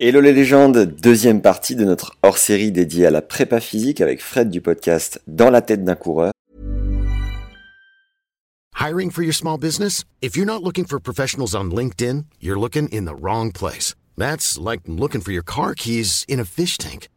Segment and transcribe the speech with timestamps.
[0.00, 4.48] Hello les légendes, deuxième partie de notre hors-série dédiée à la prépa physique avec Fred
[4.48, 6.30] du podcast Dans la tête d'un coureur.
[8.78, 10.04] Hiring for your small business?
[10.22, 13.96] If you're not looking for professionals on LinkedIn, you're looking in the wrong place.
[14.16, 17.08] That's like looking for your car keys in a fish tank.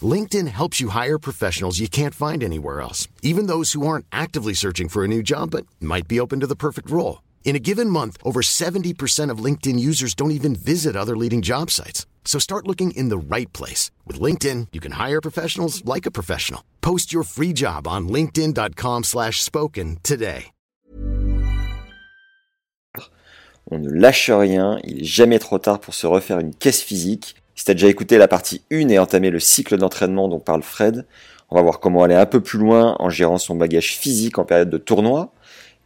[0.00, 4.54] LinkedIn helps you hire professionals you can't find anywhere else, even those who aren't actively
[4.54, 7.18] searching for a new job but might be open to the perfect role.
[7.42, 11.70] In a given month, over 70% of LinkedIn users don't even visit other leading job
[11.70, 12.06] sites.
[12.24, 13.90] So start looking in the right place.
[14.06, 16.62] With LinkedIn, you can hire professionals like a professional.
[16.80, 20.52] Post your free job on linkedin.com slash spoken today.
[23.72, 27.36] On ne lâche rien, il est jamais trop tard pour se refaire une caisse physique.
[27.54, 31.06] Si t'as déjà écouté la partie 1 et entamé le cycle d'entraînement dont parle Fred,
[31.50, 34.44] on va voir comment aller un peu plus loin en gérant son bagage physique en
[34.44, 35.32] période de tournoi,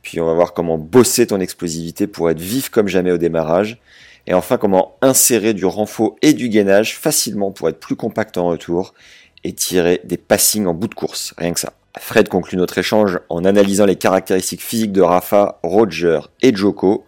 [0.05, 3.81] puis on va voir comment bosser ton explosivité pour être vif comme jamais au démarrage.
[4.27, 8.47] Et enfin, comment insérer du renfort et du gainage facilement pour être plus compact en
[8.47, 8.95] retour
[9.43, 11.35] et tirer des passings en bout de course.
[11.37, 11.73] Rien que ça.
[11.99, 17.07] Fred conclut notre échange en analysant les caractéristiques physiques de Rafa, Roger et Joko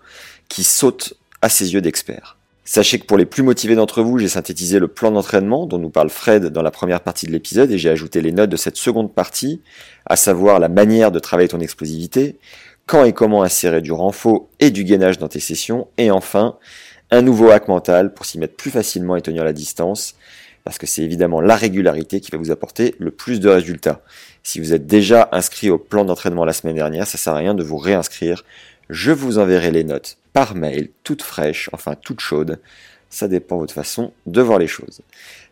[0.48, 2.36] qui sautent à ses yeux d'expert.
[2.64, 5.88] Sachez que pour les plus motivés d'entre vous, j'ai synthétisé le plan d'entraînement dont nous
[5.88, 8.76] parle Fred dans la première partie de l'épisode et j'ai ajouté les notes de cette
[8.76, 9.62] seconde partie,
[10.04, 12.38] à savoir la manière de travailler ton explosivité,
[12.86, 16.56] quand et comment insérer du renfort et du gainage dans tes sessions, et enfin,
[17.10, 20.14] un nouveau hack mental pour s'y mettre plus facilement et tenir la distance,
[20.64, 24.00] parce que c'est évidemment la régularité qui va vous apporter le plus de résultats.
[24.42, 27.54] Si vous êtes déjà inscrit au plan d'entraînement la semaine dernière, ça sert à rien
[27.54, 28.44] de vous réinscrire.
[28.88, 32.60] Je vous enverrai les notes par mail, toutes fraîches, enfin toutes chaudes.
[33.10, 35.00] Ça dépend de votre façon de voir les choses.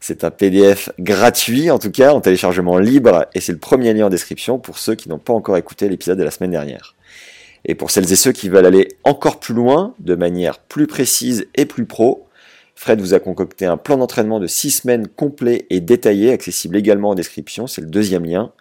[0.00, 4.06] C'est un PDF gratuit, en tout cas, en téléchargement libre, et c'est le premier lien
[4.06, 6.94] en description pour ceux qui n'ont pas encore écouté l'épisode de la semaine dernière.
[7.65, 11.47] Et pour celles et ceux qui veulent aller encore plus loin, de manière plus précise
[11.55, 12.29] et plus pro,
[12.75, 17.11] Fred vous a concocté un plan d'entraînement de 6 semaines complet et détaillé, accessible également
[17.11, 18.53] en description, c'est le deuxième lien.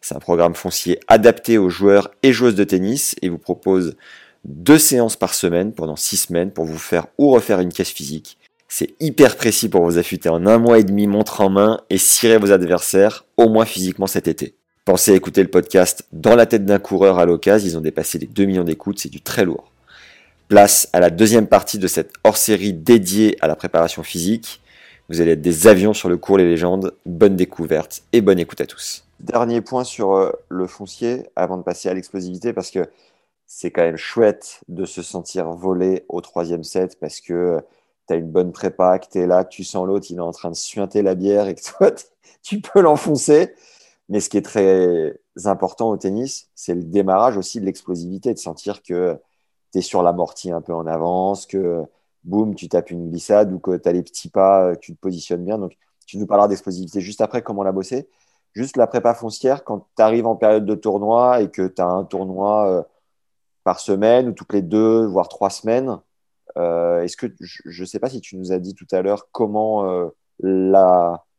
[0.00, 3.96] C'est un programme foncier adapté aux joueurs et joueuses de tennis et vous propose
[4.44, 8.38] deux séances par semaine pendant 6 semaines pour vous faire ou refaire une caisse physique.
[8.68, 11.98] C'est hyper précis pour vous affûter en un mois et demi montre en main et
[11.98, 14.56] cirer vos adversaires, au moins physiquement cet été.
[14.84, 18.18] Pensez à écouter le podcast Dans la tête d'un coureur à l'occasion, ils ont dépassé
[18.18, 19.72] les 2 millions d'écoutes, c'est du très lourd.
[20.48, 24.60] Place à la deuxième partie de cette hors-série dédiée à la préparation physique.
[25.08, 26.92] Vous allez être des avions sur le cours Les légendes.
[27.06, 29.06] Bonne découverte et bonne écoute à tous.
[29.20, 32.86] Dernier point sur euh, le foncier avant de passer à l'explosivité parce que
[33.46, 37.60] c'est quand même chouette de se sentir volé au troisième set parce que euh,
[38.06, 40.20] tu as une bonne prépa, que tu es là, que tu sens l'autre, il est
[40.20, 41.90] en train de suinter la bière et que toi,
[42.42, 43.54] tu peux l'enfoncer.
[44.08, 48.38] Mais ce qui est très important au tennis, c'est le démarrage aussi de l'explosivité, de
[48.38, 49.18] sentir que
[49.72, 51.82] tu es sur l'amorti un peu en avance, que
[52.24, 55.44] boum, tu tapes une glissade ou que tu as les petits pas, tu te positionnes
[55.44, 55.58] bien.
[55.58, 55.76] Donc,
[56.06, 58.08] tu nous parleras d'explosivité juste après, comment la bosser.
[58.54, 61.86] Juste la prépa foncière, quand tu arrives en période de tournoi et que tu as
[61.86, 62.82] un tournoi euh,
[63.64, 65.98] par semaine ou toutes les deux, voire trois semaines,
[66.56, 69.28] euh, est-ce que je ne sais pas si tu nous as dit tout à l'heure
[69.32, 70.08] comment euh,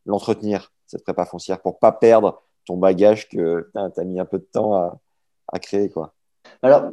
[0.04, 4.38] l'entretenir, cette prépa foncière, pour pas perdre ton bagage que tu as mis un peu
[4.38, 6.12] de temps à, créer quoi.
[6.62, 6.90] Alors,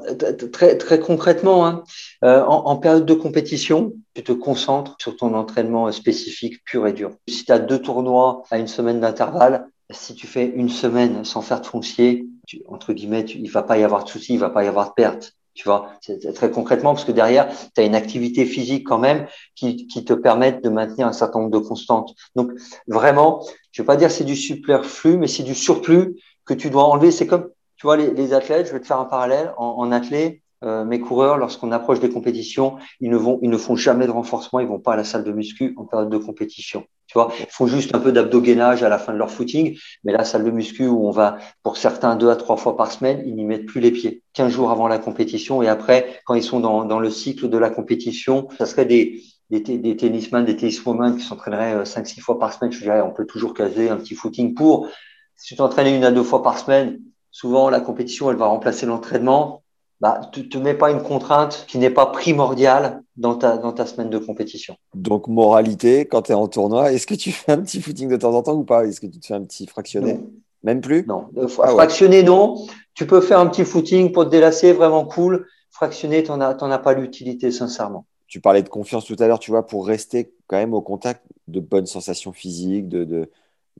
[0.51, 1.84] très, très concrètement, hein,
[2.23, 7.12] euh, en, période de compétition, tu te concentres sur ton entraînement spécifique pur et dur.
[7.28, 11.41] Si tu as deux tournois à une semaine d'intervalle, si tu fais une semaine sans
[11.41, 12.28] faire de foncier,
[12.67, 14.94] entre guillemets, il va pas y avoir de soucis, il va pas y avoir de
[14.94, 15.33] perte.
[15.53, 19.28] Tu vois, c'est très concrètement parce que derrière, tu as une activité physique quand même
[19.56, 22.16] qui, qui te permet de maintenir un certain nombre de constantes.
[22.35, 22.51] Donc
[22.88, 26.69] vraiment, je ne vais pas dire c'est du superflu, mais c'est du surplus que tu
[26.69, 27.11] dois enlever.
[27.11, 29.51] C'est comme, tu vois, les, athlètes, je vais te faire un parallèle.
[29.57, 34.12] En, en athlète, euh, mes coureurs, lorsqu'on approche des compétitions, ils ne font jamais de
[34.12, 36.85] renforcement, ils vont pas à la salle de muscu en période de compétition.
[37.07, 40.13] Tu vois, ils font juste un peu d'abdogainage à la fin de leur footing, mais
[40.13, 43.23] la salle de muscu où on va, pour certains, deux à trois fois par semaine,
[43.25, 44.22] ils n'y mettent plus les pieds.
[44.33, 47.72] Quinze jours avant la compétition et après, quand ils sont dans le cycle de la
[47.72, 49.22] compétition, ça serait des,
[49.61, 52.71] des, des tennisman, des tenniswomen qui s'entraîneraient euh, cinq, six fois par semaine.
[52.71, 54.88] Je dirais, on peut toujours caser un petit footing pour.
[55.35, 57.00] Si tu t'entraînes une à deux fois par semaine,
[57.31, 59.63] souvent la compétition, elle va remplacer l'entraînement
[60.03, 63.71] bah, tu ne te mets pas une contrainte qui n'est pas primordiale dans ta, dans
[63.71, 64.75] ta semaine de compétition.
[64.94, 68.17] Donc, moralité, quand tu es en tournoi, est-ce que tu fais un petit footing de
[68.17, 68.85] temps en temps ou pas?
[68.85, 70.19] Est-ce que tu te fais un petit fractionné
[70.61, 71.06] Même plus?
[71.07, 71.27] Non.
[71.38, 72.67] Euh, ah fractionné, non.
[72.95, 75.47] Tu peux faire un petit footing pour te délasser, vraiment cool.
[75.71, 78.06] Fractionné, tu n'en as, as pas l'utilité, sincèrement.
[78.33, 81.24] Tu parlais de confiance tout à l'heure, tu vois, pour rester quand même au contact
[81.47, 83.30] de bonnes sensations physiques, de,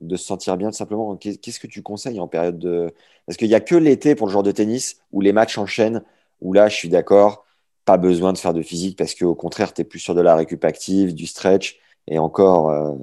[0.00, 1.16] de, se sentir bien, tout simplement.
[1.16, 2.94] Qu'est-ce que tu conseilles en période de.
[3.26, 6.04] Parce qu'il n'y a que l'été pour le genre de tennis où les matchs enchaînent,
[6.40, 7.44] où là, je suis d'accord,
[7.84, 10.36] pas besoin de faire de physique parce qu'au contraire, tu es plus sur de la
[10.36, 12.96] récup active, du stretch Et encore,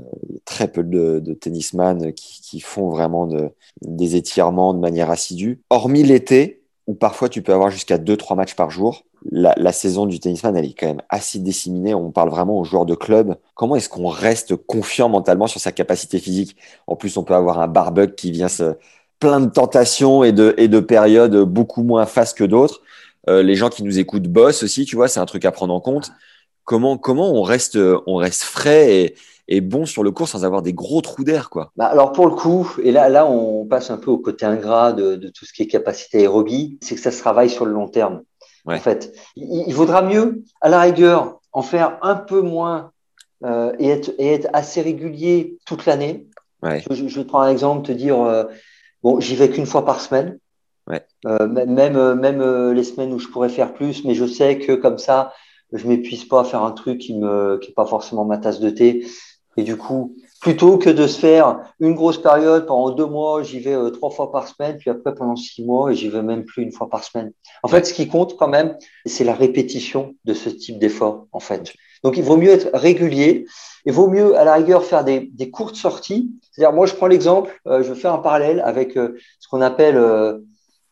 [0.45, 3.49] très peu de, tennisman qui, font vraiment de,
[3.81, 5.59] des étirements de manière assidue.
[5.69, 10.19] Hormis l'été, où parfois tu peux avoir jusqu'à 2-3 matchs par jour, la, saison du
[10.19, 11.93] tennisman, elle est quand même assez disséminée.
[11.93, 13.35] On parle vraiment aux joueurs de club.
[13.53, 16.57] Comment est-ce qu'on reste confiant mentalement sur sa capacité physique?
[16.87, 18.75] En plus, on peut avoir un barbug qui vient se
[19.19, 22.81] plein de tentations et de, et de périodes beaucoup moins fastes que d'autres.
[23.29, 25.73] Euh, les gens qui nous écoutent bossent aussi, tu vois, c'est un truc à prendre
[25.73, 26.11] en compte.
[26.63, 27.77] Comment, comment on, reste,
[28.07, 29.15] on reste frais et,
[29.51, 31.71] et bon sur le cours sans avoir des gros trous d'air quoi.
[31.75, 34.93] Bah alors pour le coup, et là, là on passe un peu au côté ingrat
[34.93, 37.73] de, de tout ce qui est capacité aérobie, c'est que ça se travaille sur le
[37.73, 38.23] long terme.
[38.65, 42.91] En fait, il, il, vaudra mieux, à la rigueur, en faire un peu moins
[43.43, 46.27] euh, et, être, et, être, assez régulier toute l'année.
[46.61, 46.81] Ouais.
[46.89, 48.43] Je, je, vais te prendre un exemple, te dire, euh,
[49.01, 50.37] bon, j'y vais qu'une fois par semaine.
[50.87, 51.03] Ouais.
[51.25, 54.97] Euh, même même les semaines où je pourrais faire plus, mais je sais que comme
[54.99, 55.33] ça,
[55.73, 58.59] je m'épuise pas à faire un truc qui me qui est pas forcément ma tasse
[58.59, 59.05] de thé.
[59.57, 63.59] Et du coup, plutôt que de se faire une grosse période pendant deux mois, j'y
[63.59, 66.45] vais euh, trois fois par semaine, puis après pendant six mois, et j'y vais même
[66.45, 67.31] plus une fois par semaine.
[67.63, 71.39] En fait, ce qui compte quand même, c'est la répétition de ce type d'effort, en
[71.39, 71.73] fait.
[72.03, 73.45] Donc, il vaut mieux être régulier.
[73.85, 76.31] Il vaut mieux, à la rigueur, faire des, des courtes sorties.
[76.51, 79.97] C'est-à-dire, moi, je prends l'exemple, euh, je fais un parallèle avec euh, ce qu'on appelle
[79.97, 80.39] euh,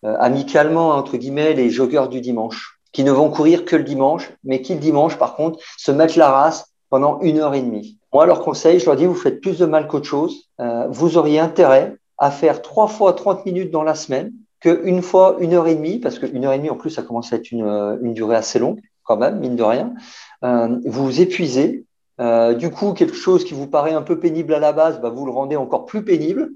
[0.04, 4.62] amicalement, entre guillemets, les joggeurs du dimanche, qui ne vont courir que le dimanche, mais
[4.62, 7.99] qui le dimanche, par contre, se mettent la race pendant une heure et demie.
[8.14, 10.50] Moi, leur conseil, je leur dis, vous faites plus de mal qu'autre chose.
[10.60, 15.38] Euh, vous auriez intérêt à faire trois fois 30 minutes dans la semaine qu'une fois
[15.40, 17.52] une heure et demie, parce qu'une heure et demie, en plus, ça commence à être
[17.52, 19.94] une, euh, durée assez longue, quand même, mine de rien.
[20.44, 21.86] Euh, vous vous épuisez.
[22.58, 25.26] Du coup, quelque chose qui vous paraît un peu pénible à la base, bah, vous
[25.26, 26.50] le rendez encore plus pénible.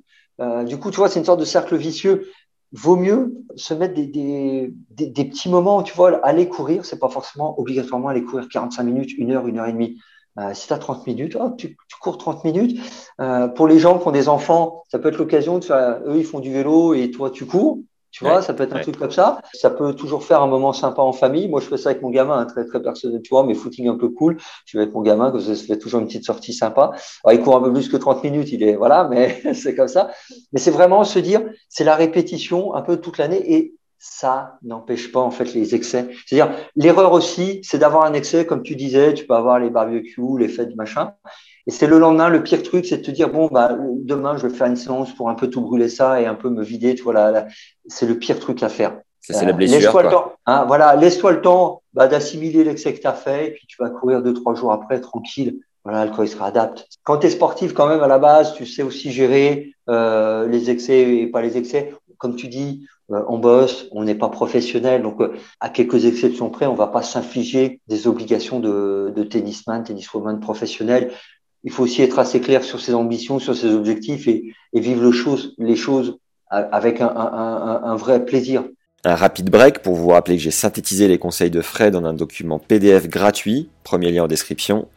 [0.66, 2.28] Du coup, tu vois, c'est une sorte de cercle vicieux.
[2.74, 8.10] Vaut mieux se mettre des petits moments, tu vois, aller courir, c'est pas forcément obligatoirement
[8.10, 9.98] aller courir 45 minutes, une heure, une heure et demie.
[10.40, 12.80] Euh, si tu as 30 minutes, oh, tu, tu, cours 30 minutes.
[13.22, 16.18] Euh, pour les gens qui ont des enfants, ça peut être l'occasion de faire, eux,
[16.18, 17.80] ils font du vélo et toi, tu cours.
[18.14, 18.84] Tu vois, ça peut être un ouais.
[18.84, 19.42] truc comme ça.
[19.54, 21.48] Ça peut toujours faire un moment sympa en famille.
[21.48, 23.88] Moi, je fais ça avec mon gamin, hein, très, très personnel, tu vois, mais footing
[23.88, 24.38] un peu cool.
[24.66, 26.92] Je vais avec mon gamin, que ça se fait toujours une petite sortie sympa.
[27.24, 29.88] Alors, il court un peu plus que 30 minutes, il est, voilà, mais c'est comme
[29.88, 30.12] ça.
[30.52, 33.74] Mais c'est vraiment se dire, c'est la répétition un peu toute l'année et
[34.06, 36.10] ça n'empêche pas en fait les excès.
[36.26, 40.38] C'est-à-dire l'erreur aussi, c'est d'avoir un excès, comme tu disais, tu peux avoir les barbecues,
[40.38, 41.14] les fêtes, machin.
[41.68, 44.46] Et c'est le lendemain, le pire truc, c'est de te dire bon bah demain je
[44.46, 46.96] vais faire une séance pour un peu tout brûler ça et un peu me vider.
[46.96, 47.48] Tu vois là, là
[47.88, 49.00] c'est le pire truc à faire.
[49.22, 49.80] Ça c'est la blessure.
[49.80, 50.34] Laisse-toi le temps.
[50.48, 53.78] Hein, voilà, laisse-toi le temps bah, d'assimiler l'excès que tu as fait et puis tu
[53.82, 55.62] vas courir deux trois jours après tranquille.
[55.86, 56.88] Voilà, le corps il se réadapte.
[57.04, 60.70] Quand tu es sportif quand même à la base, tu sais aussi gérer euh, les
[60.70, 61.94] excès et pas les excès.
[62.18, 66.50] Comme tu dis, euh, on bosse, on n'est pas professionnel, donc euh, à quelques exceptions
[66.50, 71.12] près, on va pas s'infliger des obligations de, tennisman, tenniswoman professionnel.
[71.64, 75.66] Il faut aussi être assez clair sur ses ambitions, sur ses objectifs et, vivre le
[75.66, 76.18] les choses
[76.50, 78.64] avec un vrai plaisir.
[79.06, 82.14] Un rapide break pour vous rappeler que j'ai synthétisé les conseils de Fred dans un
[82.14, 84.88] document PDF gratuit, premier lien en description.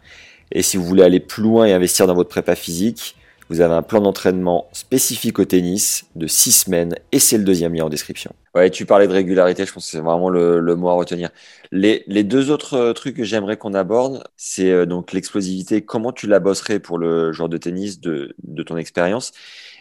[0.53, 3.17] Et si vous voulez aller plus loin et investir dans votre prépa physique,
[3.48, 7.75] vous avez un plan d'entraînement spécifique au tennis de 6 semaines et c'est le deuxième
[7.75, 8.34] lien en description.
[8.54, 11.31] Ouais, tu parlais de régularité, je pense que c'est vraiment le, mot à retenir.
[11.70, 16.12] Les, les deux autres euh, trucs que j'aimerais qu'on aborde, c'est euh, donc l'explosivité, comment
[16.12, 19.32] tu la bosserais pour le joueur de tennis de, de ton expérience?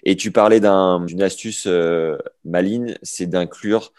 [0.04, 3.94] Et tu parlais d'une un, astuce euh, maligne, c'est d'inclure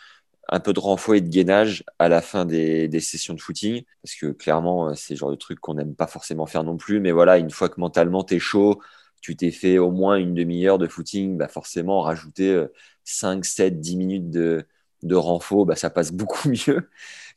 [0.49, 3.83] un peu de renfort et de gainage à la fin des, des sessions de footing,
[4.03, 7.01] parce que clairement, c'est le genre de truc qu'on n'aime pas forcément faire non plus.
[7.01, 8.81] Mais voilà, une fois que mentalement t'es chaud,
[9.27, 12.65] tu t'es fait au moins une demi-heure de footing, bah forcément, rajouter
[13.05, 14.65] 5, 7, 10 minutes de,
[15.03, 16.89] de renfort, bah ça passe beaucoup mieux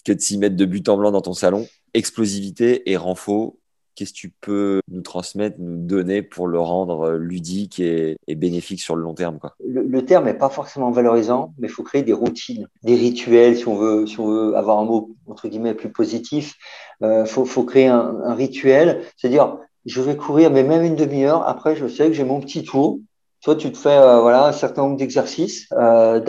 [0.05, 1.67] que de s'y mettre de but en blanc dans ton salon.
[1.93, 3.55] Explosivité et renfort,
[3.95, 8.95] qu'est-ce que tu peux nous transmettre, nous donner pour le rendre ludique et, bénéfique sur
[8.95, 9.55] le long terme quoi?
[9.65, 13.57] Le, le terme n'est pas forcément valorisant, mais il faut créer des routines, des rituels,
[13.57, 16.55] si on veut, si on veut avoir un mot entre guillemets plus positif.
[17.01, 20.95] Il euh, faut, faut créer un, un rituel, c'est-à-dire je vais courir, mais même une
[20.95, 21.47] demi-heure.
[21.47, 22.99] Après, je sais que j'ai mon petit tour.
[23.43, 26.19] Toi, tu te fais euh, voilà un certain nombre d'exercices euh,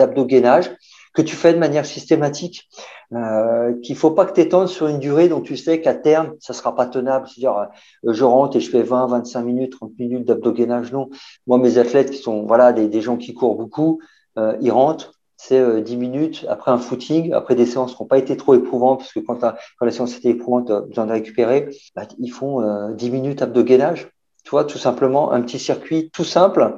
[1.13, 2.69] que tu fais de manière systématique,
[3.13, 6.53] euh, qu'il faut pas que tu sur une durée dont tu sais qu'à terme, ça
[6.53, 7.27] sera pas tenable.
[7.27, 7.57] C'est-à-dire,
[8.05, 10.91] euh, je rentre et je fais 20, 25 minutes, 30 minutes d'abdos-gainage.
[10.91, 11.09] Non.
[11.47, 13.99] Moi, mes athlètes qui sont voilà des, des gens qui courent beaucoup,
[14.37, 18.07] euh, ils rentrent, c'est euh, 10 minutes après un footing, après des séances qui n'ont
[18.07, 21.07] pas été trop éprouvantes, parce que quand, quand la séance était éprouvante, tu as besoin
[21.07, 24.09] de récupérer, bah, ils font euh, 10 minutes abdos-gainage.
[24.43, 26.75] Tu vois, tout simplement, un petit circuit tout simple.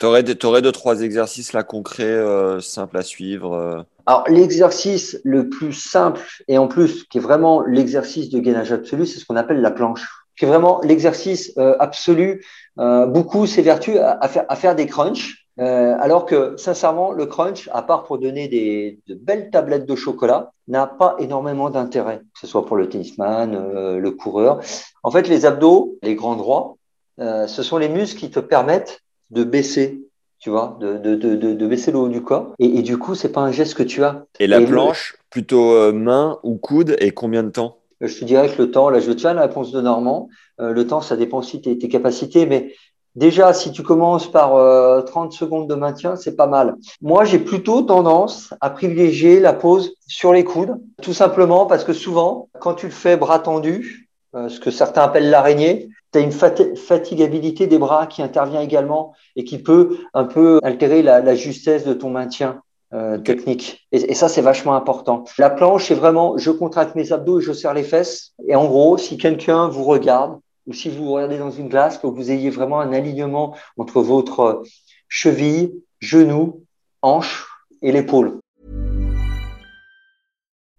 [0.00, 3.82] Tu aurais, aurais deux, trois exercices là concrets, euh, simples à suivre euh...
[4.06, 9.06] Alors, l'exercice le plus simple, et en plus, qui est vraiment l'exercice de gainage absolu,
[9.06, 10.08] c'est ce qu'on appelle la planche.
[10.38, 12.42] qui est vraiment l'exercice euh, absolu.
[12.78, 17.26] Euh, beaucoup s'évertuent à, à, faire, à faire des crunchs, euh, alors que sincèrement, le
[17.26, 22.18] crunch, à part pour donner des, de belles tablettes de chocolat, n'a pas énormément d'intérêt,
[22.18, 24.60] que ce soit pour le tennisman, euh, le coureur.
[25.02, 26.76] En fait, les abdos, les grands droits,
[27.20, 29.00] euh, ce sont les muscles qui te permettent
[29.30, 30.02] de baisser
[30.40, 32.52] tu vois, de, de, de, de, baisser le haut du corps.
[32.60, 34.24] Et, et du coup, c'est pas un geste que tu as.
[34.38, 37.78] Et la planche, plutôt main ou coude, et combien de temps?
[38.00, 40.28] Je te dirais que le temps, là, je tiens la réponse de Normand.
[40.60, 42.72] Euh, le temps, ça dépend aussi de tes, tes, capacités, mais
[43.18, 46.76] déjà, si tu commences par euh, 30 secondes de maintien, c'est pas mal.
[47.02, 51.92] Moi, j'ai plutôt tendance à privilégier la pose sur les coudes, tout simplement parce que
[51.92, 56.22] souvent, quand tu le fais bras tendu, euh, ce que certains appellent l'araignée, tu as
[56.22, 61.34] une fatigabilité des bras qui intervient également et qui peut un peu altérer la, la
[61.34, 62.62] justesse de ton maintien
[62.94, 63.86] euh, technique.
[63.92, 65.24] Et, et ça, c'est vachement important.
[65.36, 68.32] La planche, c'est vraiment, je contracte mes abdos et je serre les fesses.
[68.46, 72.06] Et en gros, si quelqu'un vous regarde ou si vous regardez dans une glace, que
[72.06, 74.62] vous ayez vraiment un alignement entre votre
[75.08, 76.62] cheville, genou,
[77.02, 77.46] hanche
[77.82, 78.38] et l'épaule.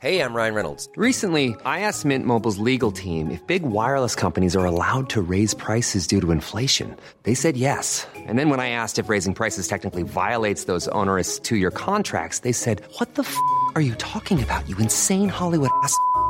[0.02, 0.88] Hey, I'm Ryan Reynolds.
[0.96, 5.54] Recently, I asked Mint Mobile's legal team if big wireless companies are allowed to raise
[5.54, 6.96] prices due to inflation.
[7.24, 8.08] They said yes.
[8.16, 12.54] And then when I asked if raising prices technically violates those onerous two-year contracts, they
[12.54, 13.36] said, "What the f***
[13.76, 14.70] are you talking about?
[14.70, 15.94] You insane Hollywood ass."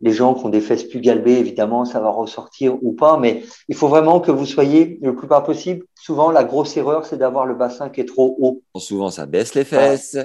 [0.00, 3.42] Les gens qui ont des fesses plus galbées, évidemment, ça va ressortir ou pas, mais
[3.68, 5.84] il faut vraiment que vous soyez le plus bas possible.
[5.96, 8.62] Souvent, la grosse erreur, c'est d'avoir le bassin qui est trop haut.
[8.76, 10.16] Souvent, ça baisse les fesses.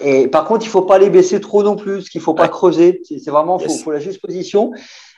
[0.00, 2.48] Et par contre, il faut pas les baisser trop non plus, parce qu'il faut pas
[2.48, 3.00] creuser.
[3.04, 3.82] C'est vraiment, Yes.
[3.82, 4.72] faut la juste position.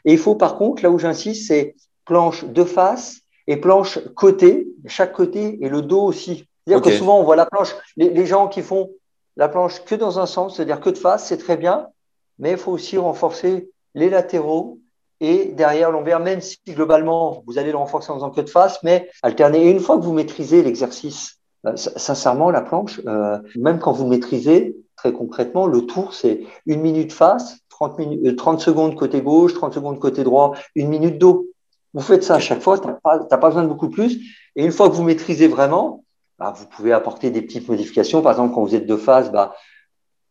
[0.05, 3.19] Et il faut, par contre, là où j'insiste, c'est planche de face
[3.49, 6.45] et planche côté, chaque côté et le dos aussi.
[6.67, 8.91] C'est-à-dire que souvent, on voit la planche, les, les gens qui font
[9.37, 11.89] la planche que dans un sens, c'est-à-dire que de face, c'est très bien,
[12.39, 14.79] mais il faut aussi renforcer les latéraux
[15.21, 18.83] et derrière l'ombaire, même si globalement, vous allez le renforcer en faisant que de face,
[18.83, 19.67] mais alterner.
[19.67, 24.07] Et une fois que vous maîtrisez l'exercice, euh, sincèrement, la planche, euh, même quand vous
[24.07, 29.23] maîtrisez, très concrètement, le tour, c'est une minute face, 30, minutes, euh, 30 secondes côté
[29.23, 31.47] gauche, 30 secondes côté droit, une minute dos.
[31.95, 32.95] Vous faites ça à chaque fois, tu n'as
[33.39, 34.21] pas besoin de beaucoup plus.
[34.55, 36.05] Et une fois que vous maîtrisez vraiment,
[36.39, 38.21] bah, vous pouvez apporter des petites modifications.
[38.21, 39.55] Par exemple, quand vous êtes de face, bah,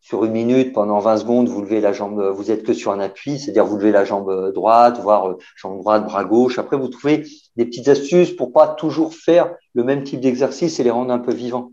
[0.06, 3.00] sur une minute, pendant 20 secondes, vous levez la jambe, vous êtes que sur un
[3.00, 6.60] appui, c'est-à-dire vous levez la jambe droite, voire euh, jambe droite, bras gauche.
[6.60, 10.84] Après, vous trouvez des petites astuces pour pas toujours faire le même type d'exercice et
[10.84, 11.72] les rendre un peu vivants.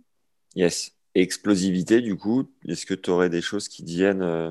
[0.56, 0.94] Yes.
[1.14, 4.50] Explosivité, du coup, est-ce que tu aurais des choses qui deviennent euh,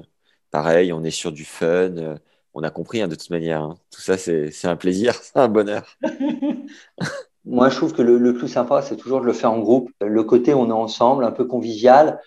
[0.53, 2.15] pareil, on est sur du fun, euh,
[2.55, 3.63] on a compris hein, de toute manière.
[3.63, 3.75] hein.
[3.91, 5.99] Tout ça, c'est un plaisir, c'est un bonheur.
[7.45, 9.91] Moi, je trouve que le, le plus sympa, c'est toujours de le faire en groupe.
[10.01, 12.21] Le côté on est ensemble, un peu convivial, euh,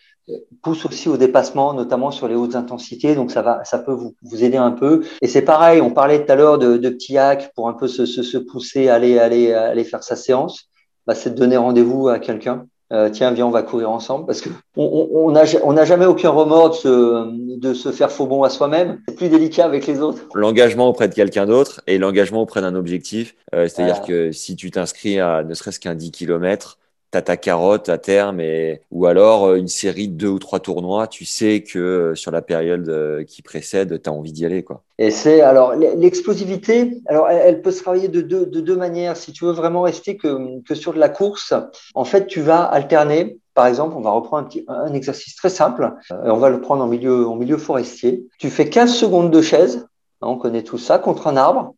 [0.61, 3.15] pousse aussi au dépassement, notamment sur les hautes intensités.
[3.15, 5.03] Donc, ça va, ça peut vous, vous aider un peu.
[5.21, 7.87] Et c'est pareil, on parlait tout à l'heure de, de petits hacks pour un peu
[7.87, 10.69] se, se, se pousser, aller, aller, aller faire sa séance.
[11.07, 12.65] Bah, c'est de donner rendez-vous à quelqu'un.
[12.93, 16.05] Euh, tiens, viens, on va courir ensemble parce que on on n'a on n'a jamais
[16.05, 18.99] aucun remords de se, de se faire faux bon à soi-même.
[19.07, 20.21] C'est plus délicat avec les autres.
[20.35, 23.35] L'engagement auprès de quelqu'un d'autre et l'engagement auprès d'un objectif.
[23.55, 26.77] Euh, C'est-à-dire que si tu t'inscris à ne serait-ce qu'un 10 km,
[27.21, 31.07] ta carotte à terme et, ou alors euh, une série de deux ou trois tournois,
[31.07, 34.65] tu sais que euh, sur la période euh, qui précède, tu as envie d'y aller.
[34.97, 37.01] Et c'est alors l'explosivité.
[37.07, 39.17] Alors elle, peut se travailler de deux, de deux manières.
[39.17, 41.53] Si tu veux vraiment rester que, sur de la course,
[41.93, 43.37] en fait, tu vas alterner.
[43.53, 45.93] Par exemple, on va reprendre un, exercice très simple.
[46.09, 48.25] On va le prendre en milieu, en milieu forestier.
[48.37, 49.87] Tu fais 15 secondes de chaise.
[50.21, 51.73] hein, on connaît tout ça contre un arbre.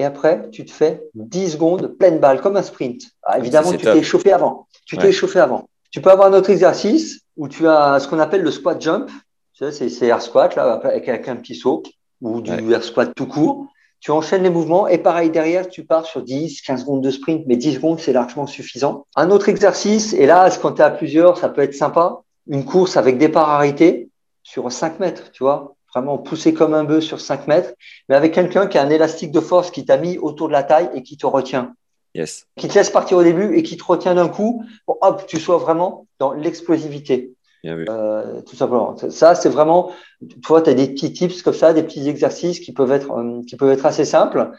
[0.00, 3.02] Et après, tu te fais 10 secondes pleine balle, comme un sprint.
[3.22, 4.66] Ah, évidemment, tu t'es échauffé avant.
[4.86, 5.08] Tu t'es Ouais.
[5.10, 5.68] échauffé avant.
[5.90, 9.10] Tu peux avoir un autre exercice où tu as ce qu'on appelle le squat jump.
[9.52, 11.82] Tu sais, c'est c'est air squat, là, avec, avec un petit saut
[12.22, 12.72] ou du Ouais.
[12.72, 13.66] air squat tout court.
[14.00, 17.42] Tu enchaînes les mouvements et pareil derrière, tu pars sur 10, 15 secondes de sprint,
[17.46, 19.04] mais 10 secondes, c'est largement suffisant.
[19.16, 22.64] Un autre exercice, et là, quand tu es à plusieurs, ça peut être sympa, une
[22.64, 24.08] course avec départ arrêté
[24.42, 27.72] sur 5 mètres, tu vois, vraiment poussé comme un bœuf sur 5 mètres,
[28.08, 30.62] mais avec quelqu'un qui a un élastique de force qui t'a mis autour de la
[30.62, 31.74] taille et qui te retient,
[32.14, 32.46] Yes.
[32.56, 35.38] qui te laisse partir au début et qui te retient d'un coup pour hop, tu
[35.38, 37.34] sois vraiment dans l'explosivité.
[37.62, 37.84] Bien vu.
[37.88, 38.96] Euh, tout simplement.
[39.10, 39.92] Ça, c'est vraiment,
[40.28, 43.12] tu vois, tu as des petits tips comme ça, des petits exercices qui peuvent être,
[43.12, 44.50] euh, qui peuvent être assez simples.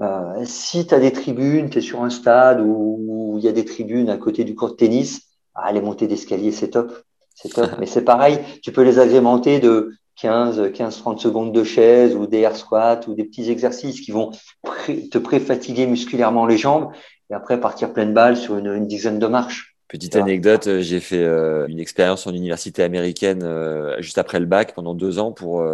[0.00, 3.52] Euh, si tu as des tribunes, tu es sur un stade où il y a
[3.52, 5.22] des tribunes à côté du court de tennis,
[5.72, 6.92] les montées d'escalier, c'est top.
[7.34, 7.70] C'est top.
[7.78, 12.26] Mais c'est pareil, tu peux les agrémenter de 15, 15, 30 secondes de chaise ou
[12.26, 14.30] des air squats ou des petits exercices qui vont
[14.86, 16.92] te pré-fatiguer musculairement les jambes
[17.30, 19.76] et après partir pleine balle sur une, une dizaine de marches.
[19.90, 24.46] Petite anecdote, euh, j'ai fait euh, une expérience en université américaine euh, juste après le
[24.46, 25.66] bac pendant deux ans pour.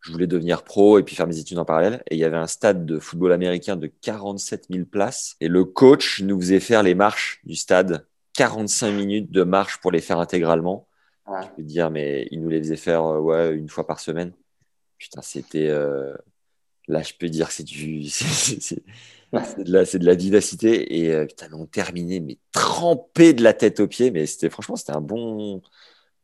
[0.00, 2.02] je voulais devenir pro et puis faire mes études en parallèle.
[2.10, 5.36] Et il y avait un stade de football américain de 47 000 places.
[5.40, 8.06] Et le coach nous faisait faire les marches du stade.
[8.36, 10.86] 45 minutes de marche pour les faire intégralement.
[11.26, 14.32] Je peux te dire, mais il nous les faisait faire ouais, une fois par semaine.
[14.98, 15.70] Putain, c'était.
[16.88, 18.04] Là, je peux dire que c'est du.
[19.44, 21.00] C'est de, la, de la vivacité.
[21.00, 24.10] Et euh, putain, on terminé, mais trempé de la tête aux pieds.
[24.10, 25.62] Mais c'était franchement, c'était un bon.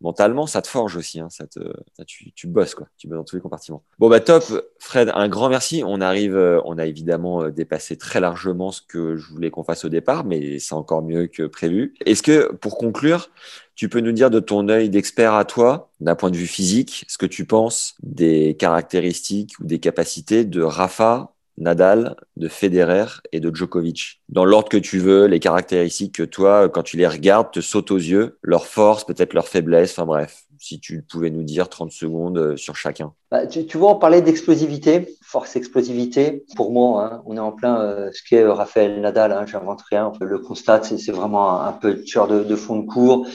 [0.01, 1.21] Mentalement, ça te forge aussi.
[1.21, 1.61] Hein, ça te,
[2.07, 2.87] tu, tu bosses, quoi.
[2.97, 3.83] Tu bosses dans tous les compartiments.
[3.99, 4.45] Bon, bah top.
[4.79, 5.83] Fred, un grand merci.
[5.85, 9.65] On arrive, euh, on a évidemment euh, dépassé très largement ce que je voulais qu'on
[9.65, 11.95] fasse au départ, mais c'est encore mieux que prévu.
[12.07, 13.31] Est-ce que, pour conclure,
[13.75, 17.05] tu peux nous dire de ton œil d'expert à toi, d'un point de vue physique,
[17.09, 23.41] ce que tu penses des caractéristiques ou des capacités de Rafa Nadal, de Federer et
[23.41, 24.21] de Djokovic.
[24.29, 27.91] Dans l'ordre que tu veux, les caractéristiques que toi, quand tu les regardes, te sautent
[27.91, 30.45] aux yeux, leurs forces, peut-être leurs faiblesses, enfin bref.
[30.61, 33.13] Si tu pouvais nous dire 30 secondes euh, sur chacun.
[33.31, 36.45] Bah, tu, vois, on parlait d'explosivité, force explosivité.
[36.57, 40.11] Pour moi, hein, on est en plein euh, ce qu'est Raphaël Nadal, hein, j'invente rien.
[40.21, 43.29] Le constat, c'est vraiment un, peu de, de fond de cours.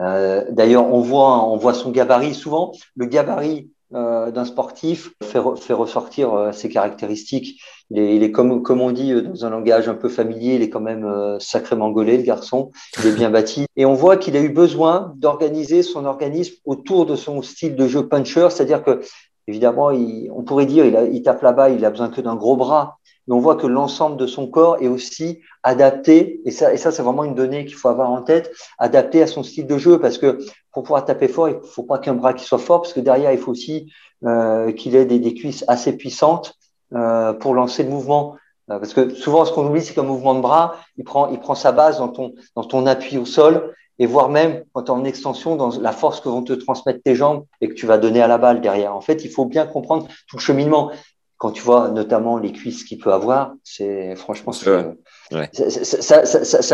[0.00, 2.34] Euh, D'ailleurs, on voit, on voit son gabarit.
[2.34, 5.38] Souvent, le gabarit euh, d'un sportif fait,
[5.72, 7.60] ressortir euh, ses caractéristiques.
[7.90, 10.56] Il est, il est, comme, comme on dit euh, dans un langage un peu familier,
[10.56, 11.06] il est quand même
[11.38, 12.70] sacrément gaulé, le garçon.
[13.00, 13.66] Il est bien bâti.
[13.76, 17.86] Et on voit qu'il a eu besoin d'organiser son organisme autour de son style de
[17.86, 19.00] jeu puncher, c'est-à-dire que
[19.46, 22.56] Évidemment, on pourrait dire il, a, il tape là-bas, il a besoin que d'un gros
[22.56, 27.02] bras, mais on voit que l'ensemble de son corps est aussi adapté, et ça, c'est
[27.02, 30.18] vraiment une donnée qu'il faut avoir en tête, adapté à son style de jeu, parce
[30.18, 30.38] que
[30.72, 33.32] pour pouvoir taper fort, il faut pas qu'un bras qui soit fort, parce que derrière,
[33.32, 33.92] il faut aussi
[34.24, 36.54] euh, qu'il ait des, des, cuisses assez puissantes
[36.94, 38.36] euh, pour lancer le mouvement.
[38.70, 41.72] Euh, parce que souvent, ce qu'on oublie, c'est qu'un mouvement de bras, il prend, sa
[41.72, 45.92] base dans ton appui au sol, et voire même quand tu en extension dans la
[45.92, 48.60] force que vont te transmettre tes jambes et que tu vas donner à la balle
[48.60, 48.94] derrière.
[48.94, 50.90] En fait, il faut bien comprendre tout le cheminement.
[51.36, 54.94] Quand tu vois notamment les cuisses qu'il peut avoir, c'est franchement, ça,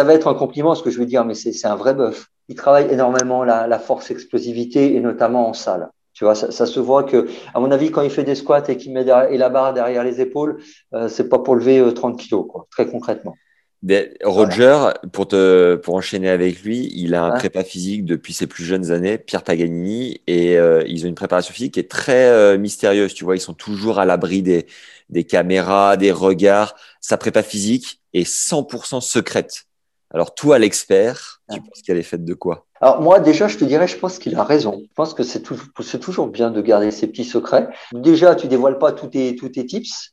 [0.05, 2.27] va être un compliment ce que je veux dire, mais c'est un vrai bœuf.
[2.49, 5.89] Il travaille énormément la, la, force explosivité et notamment en salle.
[6.13, 8.77] Tu vois, ça, se voit que, à mon avis, quand il fait des squats et
[8.77, 10.61] qu'il met et la barre derrière les épaules,
[10.93, 13.35] euh, c'est pas pour lever 30 euh, kilos, quoi, très concrètement.
[14.23, 18.65] Roger, pour te pour enchaîner avec lui, il a un prépa physique depuis ses plus
[18.65, 22.59] jeunes années, Pierre Paganini, et euh, ils ont une préparation physique qui est très euh,
[22.59, 23.15] mystérieuse.
[23.15, 24.67] Tu vois, ils sont toujours à l'abri des
[25.09, 26.75] des caméras, des regards.
[27.01, 29.65] Sa prépa physique est 100% secrète.
[30.13, 32.67] Alors toi, l'expert, tu penses qu'elle est faite de quoi?
[32.83, 34.83] Alors moi, déjà, je te dirais, je pense qu'il a raison.
[34.83, 37.69] Je pense que c'est toujours bien de garder ses petits secrets.
[37.93, 40.13] Déjà, tu dévoiles pas tous tes tous tes tips.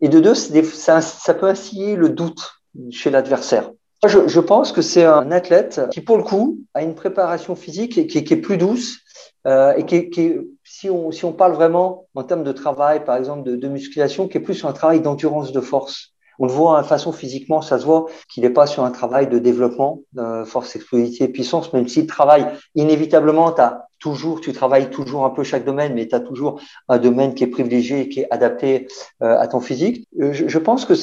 [0.00, 2.53] Et de deux, ça, ça peut inciter le doute
[2.90, 3.70] chez l'adversaire.
[4.06, 8.18] Je, pense que c'est un athlète qui, pour le coup, a une préparation physique qui,
[8.18, 8.98] est plus douce
[9.46, 13.48] euh, et qui, si, on, si on parle vraiment en termes de travail, par exemple,
[13.48, 16.14] de, de musculation, qui est plus sur un travail d'endurance de force.
[16.38, 18.90] On le voit, de hein, façon physiquement, ça se voit qu'il n'est pas sur un
[18.90, 23.54] travail de développement, euh, force, explosivité, puissance, même s'il travaille inévitablement,
[24.00, 27.44] toujours, tu travailles toujours un peu chaque domaine, mais tu as toujours un domaine qui
[27.44, 28.88] est privilégié et qui est adapté
[29.22, 30.06] euh, à ton physique.
[30.18, 30.94] Je, je pense que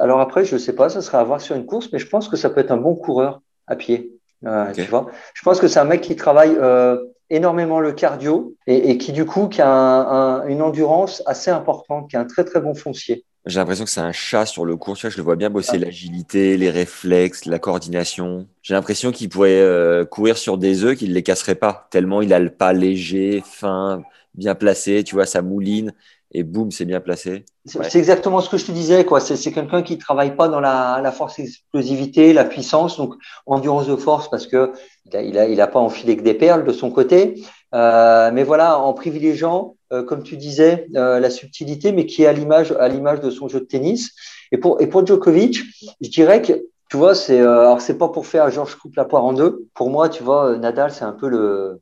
[0.00, 2.28] alors après, je sais pas, ça sera à voir sur une course, mais je pense
[2.28, 4.12] que ça peut être un bon coureur à pied.
[4.44, 6.98] Euh, tu vois je pense que c'est un mec qui travaille euh,
[7.30, 11.50] énormément le cardio et, et, qui du coup qui a un, un, une endurance assez
[11.50, 13.24] importante, qui a un très très bon foncier.
[13.46, 14.96] J'ai l'impression que c'est un chat sur le cours.
[14.96, 15.78] Tu vois, je le vois bien bosser ah.
[15.78, 18.48] l'agilité, les réflexes, la coordination.
[18.62, 22.22] J'ai l'impression qu'il pourrait euh, courir sur des œufs qu'il ne les casserait pas, tellement
[22.22, 24.02] il a le pas léger, fin,
[24.34, 25.04] bien placé.
[25.04, 25.92] Tu vois, ça mouline
[26.32, 27.44] et boum, c'est bien placé.
[27.64, 29.20] C'est exactement ce que je te disais, quoi.
[29.20, 33.14] C'est quelqu'un qui travaille pas dans la, la, force explosivité, la puissance, donc
[33.46, 34.72] endurance de force parce que
[35.06, 37.42] il a, il a, il a pas enfilé que des perles de son côté.
[37.74, 42.26] Euh, mais voilà, en privilégiant, euh, comme tu disais, euh, la subtilité, mais qui est
[42.26, 44.12] à l'image, à l'image de son jeu de tennis.
[44.52, 45.60] Et pour, et pour Djokovic,
[46.00, 46.52] je dirais que
[46.88, 49.66] tu vois, c'est alors c'est pas pour faire Georges coupe la poire en deux.
[49.74, 51.80] Pour moi, tu vois, Nadal, c'est un peu le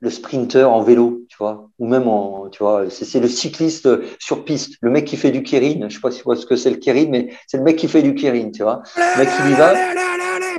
[0.00, 3.88] le sprinter en vélo, tu vois, ou même en, tu vois, c'est le cycliste
[4.20, 5.86] sur piste, le mec qui fait du kérine.
[5.88, 7.76] Je sais pas si tu vois ce que c'est le kérine, mais c'est le mec
[7.76, 8.82] qui fait du kérine, tu vois.
[8.96, 9.74] Le mec qui y va.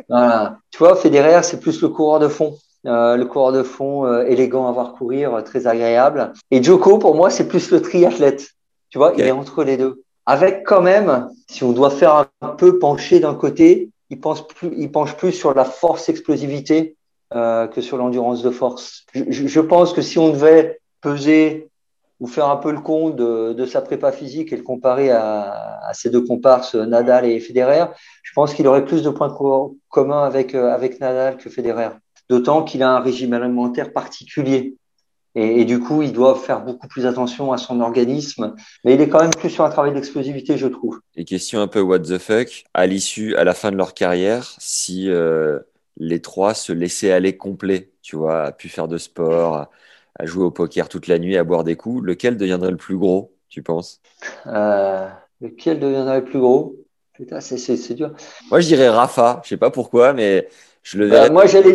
[0.09, 0.57] Voilà.
[0.71, 2.57] Tu vois, Federer, c'est plus le coureur de fond.
[2.85, 6.31] Euh, le coureur de fond euh, élégant à voir courir, euh, très agréable.
[6.49, 8.51] Et Joko, pour moi, c'est plus le triathlète.
[8.89, 10.03] Tu vois, il est entre les deux.
[10.25, 14.71] Avec quand même, si on doit faire un peu pencher d'un côté, il pense plus,
[14.77, 16.95] il penche plus sur la force explosivité
[17.35, 19.05] euh, que sur l'endurance de force.
[19.13, 21.69] Je, pense que si on devait peser
[22.19, 25.93] ou faire un peu le compte de, sa prépa physique et le comparer à, à
[25.93, 27.85] ses deux comparses Nadal et Federer,
[28.23, 29.33] je pense qu'il aurait plus de points
[29.89, 31.89] communs avec, avec Nadal que Federer.
[32.29, 34.75] D'autant qu'il a un régime alimentaire particulier.
[35.35, 38.55] Et, du coup, il doit faire beaucoup plus attention à son organisme.
[38.83, 40.99] Mais il est quand même plus sur un travail d'explosivité, je trouve.
[41.15, 44.55] Et question un peu what the fuck, à l'issue, à la fin de leur carrière,
[44.57, 45.59] si euh,
[45.99, 49.69] les trois se laissaient aller complet, tu vois, à pu faire de sport, à,
[50.25, 53.33] jouer au poker toute la nuit, à boire des coups, lequel deviendrait le plus gros,
[53.47, 54.01] tu penses?
[54.47, 55.07] Euh,
[55.41, 56.75] Lequel deviendrait le plus gros?
[57.13, 58.13] Putain, c'est dur.
[58.49, 59.41] Moi, je dirais Rafa.
[59.43, 60.47] Je sais pas pourquoi, mais
[60.95, 61.73] bah, moi, j'allais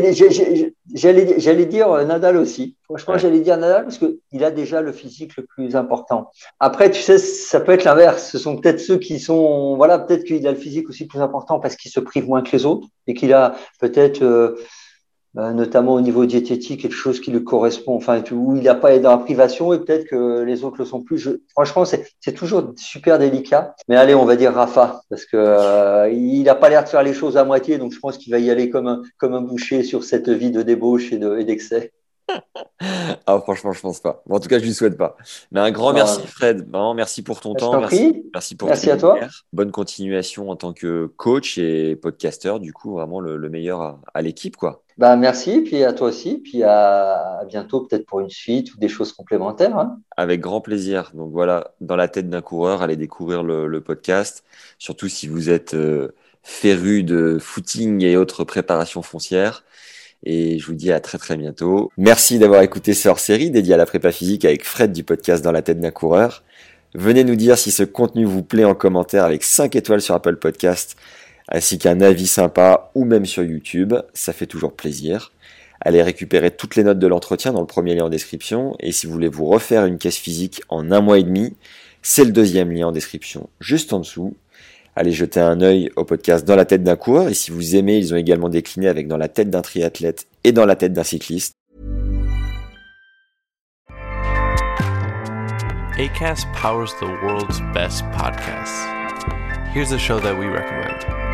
[1.67, 2.77] dire euh, Nadal aussi.
[2.85, 6.31] Franchement, j'allais dire Nadal parce qu'il a déjà le physique le plus important.
[6.59, 8.31] Après, tu sais, ça peut être l'inverse.
[8.31, 11.61] Ce sont peut-être ceux qui sont, voilà, peut-être qu'il a le physique aussi plus important
[11.61, 14.57] parce qu'il se prive moins que les autres et qu'il a peut-être euh,
[15.35, 19.11] notamment au niveau diététique, quelque chose qui lui correspond, enfin, où il n'a pas dans
[19.11, 21.18] la privation et peut-être que les autres le sont plus.
[21.18, 23.75] Je, franchement, c'est toujours super délicat.
[23.88, 27.03] Mais allez, on va dire Rafa, parce que euh, il n'a pas l'air de faire
[27.03, 29.40] les choses à moitié, donc je pense qu'il va y aller comme un, comme un
[29.40, 31.92] boucher sur cette vie de débauche et d'excès.
[33.27, 34.23] ah, franchement, je pense pas.
[34.29, 35.16] en tout cas, je lui souhaite pas.
[35.53, 36.66] Mais un grand merci, Fred.
[36.94, 37.79] merci pour ton temps.
[37.81, 39.18] Merci, merci pour merci à toi.
[39.53, 42.61] Bonne continuation en tant que coach et podcasteur.
[42.61, 44.84] Du coup, vraiment le, meilleur à l'équipe, quoi.
[44.96, 48.88] Bah, merci, puis à toi aussi, puis à, bientôt peut-être pour une suite ou des
[48.88, 49.76] choses complémentaires.
[49.76, 49.98] Hein.
[50.16, 51.11] Avec grand plaisir.
[51.14, 54.44] Donc voilà, dans la tête d'un coureur, allez découvrir le, podcast,
[54.78, 59.64] surtout si vous êtes euh, féru de footing et autres préparations foncières.
[60.22, 61.90] Et je vous dis à très très bientôt.
[61.98, 65.52] Merci d'avoir écouté ce hors-série dédié à la prépa physique avec Fred du podcast Dans
[65.52, 66.44] la tête d'un coureur.
[66.94, 70.37] Venez nous dire si ce contenu vous plaît en commentaire avec 5 étoiles sur Apple
[70.37, 70.96] Podcast
[71.48, 75.33] ainsi qu'un avis sympa ou même sur YouTube, ça fait toujours plaisir.
[75.80, 79.07] Allez récupérer toutes les notes de l'entretien dans le premier lien en description, et si
[79.07, 81.54] vous voulez vous refaire une caisse physique en un mois et demi,
[82.02, 84.37] c'est le deuxième lien en description juste en dessous.
[84.96, 87.98] Allez jeter un œil au podcast Dans la tête d'un coureur, et si vous aimez,
[87.98, 91.04] ils ont également décliné avec Dans la tête d'un triathlète et Dans la tête d'un
[91.04, 91.54] cycliste.
[95.96, 98.87] ACAST powers the world's best podcasts.
[99.72, 101.34] Here's a show that we recommend.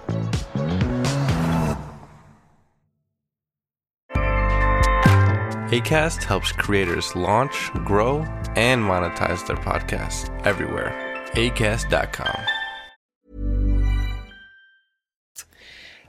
[5.71, 8.25] ACAST helps creators launch, grow,
[8.57, 10.93] and monetize their podcasts everywhere.
[11.35, 12.35] ACAST.com.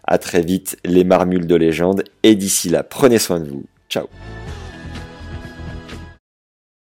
[0.03, 3.65] À très vite, les marmules de légende, et d'ici là, prenez soin de vous.
[3.89, 4.09] Ciao.